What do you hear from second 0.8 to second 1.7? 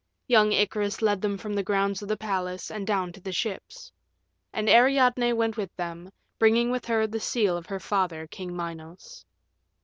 led them from the